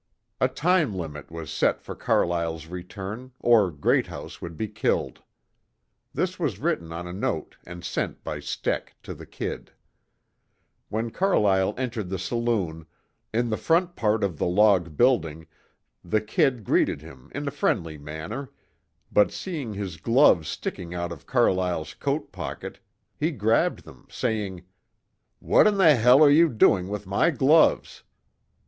[0.39, 5.21] A time limit was set for Carlyle's return, or Greathouse would be killed.
[6.11, 9.73] This was written on a note and sent by Steck to the "Kid."
[10.89, 12.87] When Carlyle entered the saloon,
[13.31, 15.45] in the front part of the log building,
[16.03, 18.49] the "Kid" greeted him in a friendly manner,
[19.11, 22.79] but seeing his gloves sticking out of Carlyle's coat pocket,
[23.19, 24.63] he grabbed them, saying:
[25.37, 28.01] "What in the h l are you doing with my gloves?"